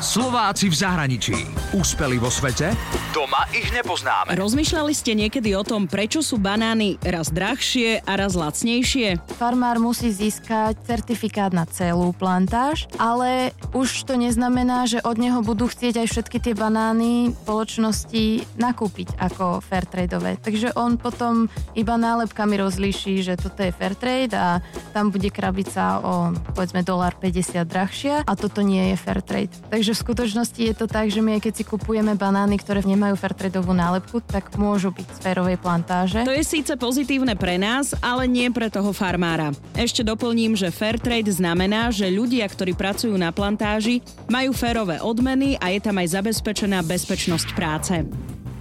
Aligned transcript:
Slováci 0.00 0.72
v 0.72 0.80
zahraničí. 0.80 1.36
Úspeli 1.76 2.16
vo 2.16 2.32
svete? 2.32 2.72
Doma 3.12 3.44
ich 3.52 3.68
nepoznáme. 3.68 4.32
Rozmýšľali 4.32 4.96
ste 4.96 5.12
niekedy 5.12 5.52
o 5.52 5.60
tom, 5.60 5.84
prečo 5.84 6.24
sú 6.24 6.40
banány 6.40 6.96
raz 7.04 7.28
drahšie 7.28 8.00
a 8.08 8.12
raz 8.16 8.32
lacnejšie? 8.32 9.20
Farmár 9.36 9.76
musí 9.76 10.08
získať 10.08 10.80
certifikát 10.88 11.52
na 11.52 11.68
celú 11.68 12.16
plantáž, 12.16 12.88
ale 12.96 13.52
už 13.76 14.08
to 14.08 14.16
neznamená, 14.16 14.88
že 14.88 15.04
od 15.04 15.20
neho 15.20 15.44
budú 15.44 15.68
chcieť 15.68 16.00
aj 16.00 16.08
všetky 16.08 16.38
tie 16.48 16.54
banány 16.56 17.36
spoločnosti 17.44 18.56
nakúpiť 18.56 19.20
ako 19.20 19.60
fairtradeové. 19.60 20.40
Takže 20.40 20.80
on 20.80 20.96
potom 20.96 21.52
iba 21.76 22.00
nálepkami 22.00 22.56
rozlíši, 22.56 23.20
že 23.20 23.36
toto 23.36 23.60
je 23.60 23.76
fairtrade 23.76 24.32
a 24.32 24.64
tam 24.96 25.12
bude 25.12 25.28
krabica 25.28 26.00
o 26.00 26.32
povedzme 26.56 26.80
dolar 26.80 27.20
50 27.20 27.68
drahšia 27.68 28.24
a 28.24 28.32
toto 28.32 28.64
nie 28.64 28.90
je 28.90 28.96
fairtrade. 28.96 29.52
Takže 29.68 29.89
Takže 29.90 30.06
v 30.06 30.14
skutočnosti 30.14 30.60
je 30.70 30.74
to 30.78 30.86
tak, 30.86 31.10
že 31.10 31.18
my 31.18 31.42
keď 31.42 31.50
si 31.50 31.64
kupujeme 31.66 32.14
banány, 32.14 32.62
ktoré 32.62 32.78
nemajú 32.86 33.18
fairtradeovú 33.18 33.74
nálepku, 33.74 34.22
tak 34.22 34.54
môžu 34.54 34.94
byť 34.94 35.02
z 35.02 35.18
férovej 35.18 35.58
plantáže. 35.58 36.22
To 36.22 36.30
je 36.30 36.46
síce 36.46 36.70
pozitívne 36.78 37.34
pre 37.34 37.58
nás, 37.58 37.90
ale 37.98 38.30
nie 38.30 38.46
pre 38.54 38.70
toho 38.70 38.94
farmára. 38.94 39.50
Ešte 39.74 40.06
doplním, 40.06 40.54
že 40.54 40.70
fairtrade 40.70 41.34
znamená, 41.34 41.90
že 41.90 42.06
ľudia, 42.06 42.46
ktorí 42.46 42.78
pracujú 42.78 43.18
na 43.18 43.34
plantáži, 43.34 43.98
majú 44.30 44.54
férové 44.54 45.02
odmeny 45.02 45.58
a 45.58 45.74
je 45.74 45.82
tam 45.82 45.98
aj 45.98 46.22
zabezpečená 46.22 46.86
bezpečnosť 46.86 47.48
práce. 47.58 48.06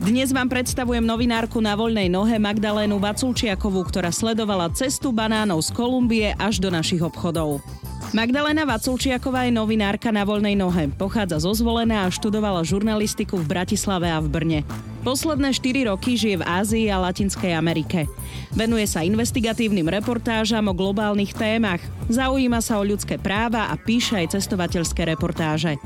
Dnes 0.02 0.34
vám 0.34 0.50
predstavujem 0.50 1.06
novinárku 1.06 1.62
na 1.62 1.78
voľnej 1.78 2.10
nohe 2.10 2.42
Magdalénu 2.42 2.98
Vaculčiakovú, 2.98 3.86
ktorá 3.86 4.10
sledovala 4.10 4.74
cestu 4.74 5.14
banánov 5.14 5.62
z 5.62 5.78
Kolumbie 5.78 6.34
až 6.42 6.58
do 6.58 6.74
našich 6.74 7.06
obchodov. 7.06 7.62
Magdalena 8.10 8.66
Vaculčiaková 8.66 9.46
je 9.46 9.54
novinárka 9.54 10.10
na 10.10 10.26
voľnej 10.26 10.58
nohe. 10.58 10.90
Pochádza 10.98 11.46
zo 11.46 11.54
zvolená 11.54 12.10
a 12.10 12.10
študovala 12.10 12.66
žurnalistiku 12.66 13.38
v 13.38 13.46
Bratislave 13.46 14.10
a 14.10 14.18
v 14.18 14.28
Brne. 14.34 14.60
Posledné 15.00 15.56
4 15.56 15.88
roky 15.88 16.20
žije 16.20 16.44
v 16.44 16.48
Ázii 16.48 16.86
a 16.92 17.00
Latinskej 17.00 17.56
Amerike. 17.56 18.04
Venuje 18.52 18.84
sa 18.84 19.00
investigatívnym 19.00 19.88
reportážam 19.88 20.68
o 20.68 20.76
globálnych 20.76 21.32
témach, 21.32 21.80
zaujíma 22.12 22.60
sa 22.60 22.82
o 22.82 22.84
ľudské 22.84 23.16
práva 23.16 23.72
a 23.72 23.80
píše 23.80 24.20
aj 24.20 24.36
cestovateľské 24.36 25.08
reportáže. 25.08 25.80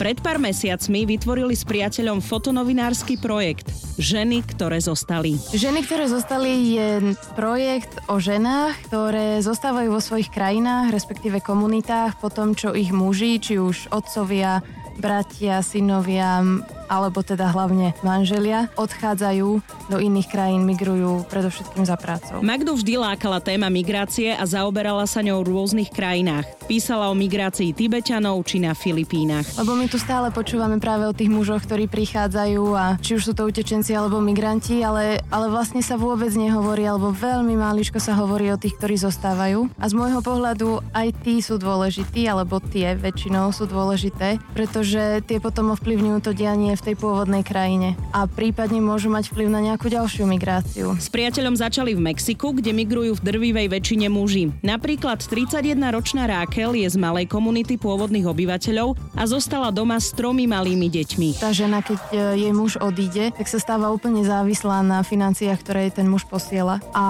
Pred 0.00 0.24
pár 0.24 0.40
mesiacmi 0.40 1.04
vytvorili 1.04 1.52
s 1.52 1.68
priateľom 1.68 2.24
fotonovinársky 2.24 3.20
projekt 3.20 3.68
Ženy, 3.94 4.42
ktoré 4.42 4.82
zostali. 4.82 5.38
Ženy, 5.54 5.86
ktoré 5.86 6.10
zostali 6.10 6.74
je 6.74 7.14
projekt 7.38 7.94
o 8.10 8.18
ženách, 8.18 8.74
ktoré 8.90 9.38
zostávajú 9.38 9.94
vo 9.94 10.02
svojich 10.02 10.34
krajinách, 10.34 10.90
respektíve 10.90 11.38
komunitách 11.38 12.18
po 12.18 12.26
tom, 12.26 12.58
čo 12.58 12.74
ich 12.74 12.90
muži, 12.90 13.38
či 13.38 13.62
už 13.62 13.94
otcovia, 13.94 14.66
bratia, 14.98 15.62
synovia, 15.62 16.42
alebo 16.88 17.24
teda 17.24 17.50
hlavne 17.50 17.96
manželia, 18.04 18.68
odchádzajú 18.76 19.48
do 19.88 19.96
iných 20.00 20.28
krajín, 20.28 20.64
migrujú 20.64 21.28
predovšetkým 21.28 21.84
za 21.84 21.96
prácou. 22.00 22.40
Magdu 22.40 22.76
vždy 22.76 23.00
lákala 23.00 23.40
téma 23.40 23.68
migrácie 23.68 24.32
a 24.32 24.44
zaoberala 24.44 25.04
sa 25.04 25.20
ňou 25.20 25.44
v 25.44 25.50
rôznych 25.52 25.90
krajinách. 25.92 26.48
Písala 26.64 27.12
o 27.12 27.14
migrácii 27.16 27.76
Tibetanov 27.76 28.40
či 28.48 28.60
na 28.60 28.72
Filipínach. 28.72 29.44
Lebo 29.60 29.76
my 29.76 29.88
tu 29.88 30.00
stále 30.00 30.32
počúvame 30.32 30.80
práve 30.80 31.04
o 31.04 31.16
tých 31.16 31.28
mužoch, 31.28 31.64
ktorí 31.64 31.88
prichádzajú 31.88 32.62
a 32.72 32.96
či 33.00 33.16
už 33.20 33.22
sú 33.28 33.32
to 33.36 33.44
utečenci 33.48 33.92
alebo 33.92 34.20
migranti, 34.20 34.80
ale, 34.80 35.20
ale 35.28 35.46
vlastne 35.52 35.84
sa 35.84 36.00
vôbec 36.00 36.32
nehovorí, 36.32 36.84
alebo 36.88 37.12
veľmi 37.12 37.56
máliško 37.56 38.00
sa 38.00 38.16
hovorí 38.16 38.48
o 38.52 38.60
tých, 38.60 38.76
ktorí 38.80 38.96
zostávajú. 39.00 39.68
A 39.76 39.84
z 39.88 39.94
môjho 39.96 40.20
pohľadu 40.24 40.80
aj 40.96 41.08
tí 41.24 41.40
sú 41.44 41.60
dôležití, 41.60 42.24
alebo 42.24 42.60
tie 42.60 42.96
väčšinou 42.96 43.52
sú 43.52 43.68
dôležité, 43.68 44.40
pretože 44.56 45.20
tie 45.28 45.38
potom 45.40 45.72
ovplyvňujú 45.76 46.18
to 46.24 46.32
dianie 46.32 46.73
v 46.74 46.92
tej 46.92 46.94
pôvodnej 46.98 47.42
krajine 47.46 47.94
a 48.10 48.26
prípadne 48.26 48.82
môžu 48.82 49.10
mať 49.10 49.30
vplyv 49.30 49.48
na 49.50 49.60
nejakú 49.62 49.90
ďalšiu 49.90 50.26
migráciu. 50.26 50.94
S 50.98 51.10
priateľom 51.10 51.58
začali 51.58 51.94
v 51.94 52.04
Mexiku, 52.12 52.54
kde 52.54 52.74
migrujú 52.74 53.18
v 53.18 53.24
drvivej 53.24 53.66
väčšine 53.70 54.06
muži. 54.10 54.54
Napríklad 54.62 55.22
31-ročná 55.24 56.30
Rákel 56.30 56.78
je 56.78 56.88
z 56.90 56.96
malej 56.98 57.30
komunity 57.30 57.78
pôvodných 57.78 58.26
obyvateľov 58.26 58.94
a 59.14 59.22
zostala 59.26 59.74
doma 59.74 59.98
s 59.98 60.14
tromi 60.14 60.46
malými 60.46 60.90
deťmi. 60.90 61.28
Tá 61.42 61.50
žena, 61.50 61.82
keď 61.82 61.98
e, 62.10 62.16
jej 62.46 62.52
muž 62.54 62.78
odíde, 62.78 63.34
tak 63.34 63.46
sa 63.50 63.58
stáva 63.58 63.90
úplne 63.90 64.22
závislá 64.24 64.80
na 64.86 65.04
financiách, 65.04 65.60
ktoré 65.60 65.90
jej 65.90 66.02
ten 66.02 66.08
muž 66.08 66.24
posiela. 66.26 66.80
A 66.96 67.04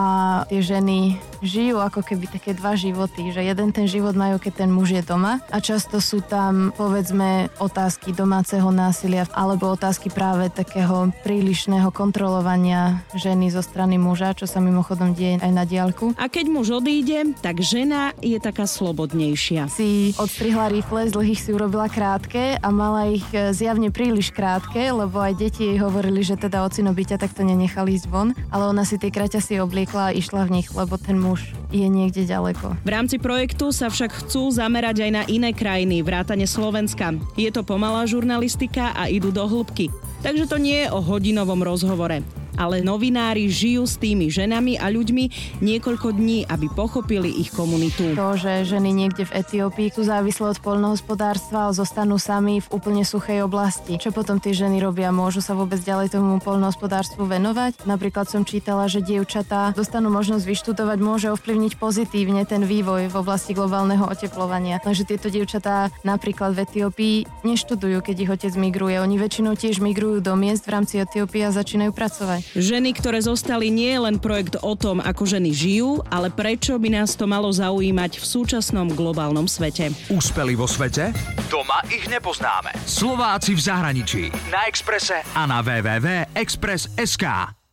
tie 0.51 0.61
ženy 0.61 1.21
žijú 1.45 1.79
ako 1.79 2.01
keby 2.01 2.27
také 2.27 2.57
dva 2.57 2.75
životy, 2.75 3.31
že 3.31 3.45
jeden 3.45 3.71
ten 3.71 3.85
život 3.85 4.17
majú, 4.17 4.41
keď 4.41 4.65
ten 4.65 4.71
muž 4.73 4.97
je 4.97 5.03
doma 5.05 5.45
a 5.53 5.61
často 5.61 6.01
sú 6.01 6.25
tam 6.25 6.73
povedzme 6.75 7.53
otázky 7.61 8.17
domáceho 8.17 8.67
násilia 8.73 9.29
alebo 9.37 9.54
otázky 9.61 10.09
práve 10.09 10.49
takého 10.49 11.13
prílišného 11.21 11.93
kontrolovania 11.93 13.05
ženy 13.13 13.53
zo 13.53 13.61
strany 13.61 14.01
muža, 14.01 14.33
čo 14.33 14.49
sa 14.49 14.59
mimochodom 14.59 15.13
deje 15.13 15.37
aj 15.45 15.53
na 15.53 15.69
diálku. 15.69 16.17
A 16.17 16.33
keď 16.33 16.49
muž 16.49 16.73
odíde, 16.81 17.37
tak 17.45 17.61
žena 17.61 18.17
je 18.25 18.41
taká 18.41 18.65
slobodnejšia. 18.65 19.69
Si 19.69 20.17
odstrihla 20.17 20.73
rifle, 20.73 21.13
z 21.13 21.13
dlhých 21.13 21.41
si 21.45 21.51
urobila 21.53 21.93
krátke 21.93 22.57
a 22.57 22.69
mala 22.73 23.13
ich 23.13 23.27
e, 23.37 23.53
zjavne 23.53 23.93
príliš 23.93 24.33
krátke, 24.33 24.81
lebo 24.89 25.21
aj 25.21 25.37
deti 25.37 25.69
jej 25.69 25.77
hovorili, 25.77 26.25
že 26.25 26.41
teda 26.41 26.65
ocino 26.65 26.97
by 26.97 27.05
ťa 27.05 27.21
takto 27.21 27.45
nenechali 27.45 28.01
ísť 28.01 28.09
von, 28.09 28.33
ale 28.49 28.65
ona 28.65 28.89
si 28.89 28.97
tie 28.97 29.13
kraťasy 29.13 29.61
obliekla 29.61 30.11
a 30.11 30.15
išla 30.17 30.49
v 30.49 30.61
nich, 30.61 30.73
lebo 30.73 30.97
ten 30.97 31.21
muž 31.21 31.35
už 31.35 31.65
je 31.75 31.91
niekde 31.91 32.23
ďaleko. 32.23 32.79
V 32.87 32.89
rámci 32.89 33.19
projektu 33.19 33.75
sa 33.75 33.91
však 33.91 34.25
chcú 34.25 34.55
zamerať 34.55 35.03
aj 35.03 35.11
na 35.11 35.23
iné 35.27 35.51
krajiny, 35.51 36.07
vrátane 36.07 36.47
Slovenska. 36.47 37.11
Je 37.35 37.51
to 37.51 37.67
pomalá 37.67 38.07
žurnalistika 38.07 38.95
a 38.95 39.11
idú 39.11 39.35
do 39.35 39.43
hĺbky. 39.49 39.93
Takže 40.23 40.49
to 40.49 40.57
nie 40.57 40.87
je 40.87 40.89
o 40.93 41.05
hodinovom 41.05 41.61
rozhovore 41.61 42.25
ale 42.55 42.81
novinári 42.81 43.51
žijú 43.51 43.85
s 43.85 43.99
tými 43.99 44.31
ženami 44.31 44.79
a 44.79 44.91
ľuďmi 44.91 45.25
niekoľko 45.61 46.15
dní, 46.15 46.47
aby 46.47 46.67
pochopili 46.71 47.31
ich 47.31 47.51
komunitu. 47.51 48.15
To, 48.15 48.39
že 48.39 48.67
ženy 48.67 48.95
niekde 48.95 49.27
v 49.27 49.43
Etiópii 49.43 49.91
sú 49.95 50.07
závislé 50.07 50.55
od 50.55 50.61
poľnohospodárstva 50.63 51.71
a 51.71 51.75
zostanú 51.75 52.19
sami 52.19 52.63
v 52.63 52.71
úplne 52.71 53.03
suchej 53.03 53.43
oblasti. 53.43 53.99
Čo 53.99 54.15
potom 54.15 54.39
tie 54.39 54.55
ženy 54.55 54.79
robia? 54.79 55.11
Môžu 55.11 55.43
sa 55.43 55.59
vôbec 55.59 55.83
ďalej 55.83 56.15
tomu 56.15 56.39
poľnohospodárstvu 56.39 57.27
venovať? 57.27 57.85
Napríklad 57.85 58.31
som 58.31 58.47
čítala, 58.47 58.87
že 58.87 59.03
dievčatá 59.03 59.75
dostanú 59.75 60.09
možnosť 60.15 60.47
vyštudovať, 60.47 60.99
môže 61.03 61.29
ovplyvniť 61.35 61.77
pozitívne 61.77 62.47
ten 62.47 62.63
vývoj 62.63 63.11
v 63.11 63.17
oblasti 63.19 63.53
globálneho 63.57 64.07
oteplovania. 64.07 64.79
Takže 64.79 65.09
tieto 65.09 65.29
dievčatá 65.33 65.91
napríklad 66.07 66.55
v 66.55 66.63
Etiópii 66.65 67.17
neštudujú, 67.43 67.99
keď 68.05 68.17
ich 68.17 68.31
otec 68.31 68.53
migruje. 68.55 69.03
Oni 69.03 69.19
väčšinou 69.19 69.59
tiež 69.59 69.83
migrujú 69.83 70.23
do 70.23 70.39
miest 70.39 70.69
v 70.69 70.73
rámci 70.79 71.03
Etiópie 71.03 71.43
a 71.45 71.51
začínajú 71.51 71.91
pracovať. 71.91 72.44
Ženy, 72.53 72.93
ktoré 72.93 73.25
zostali, 73.25 73.73
nie 73.73 73.89
je 73.89 74.05
len 74.05 74.21
projekt 74.21 74.61
o 74.61 74.77
tom, 74.77 75.01
ako 75.01 75.25
ženy 75.25 75.57
žijú, 75.57 76.05
ale 76.13 76.29
prečo 76.29 76.77
by 76.77 77.01
nás 77.01 77.17
to 77.17 77.25
malo 77.25 77.49
zaujímať 77.49 78.21
v 78.21 78.25
súčasnom 78.25 78.93
globálnom 78.93 79.49
svete. 79.49 79.89
Úspeli 80.13 80.53
vo 80.53 80.69
svete? 80.69 81.17
Doma 81.49 81.81
ich 81.89 82.05
nepoznáme. 82.13 82.77
Slováci 82.85 83.57
v 83.57 83.61
zahraničí. 83.65 84.23
Na 84.53 84.69
Exprese 84.69 85.25
a 85.33 85.49
na 85.49 85.65
www.express.sk. 85.65 87.64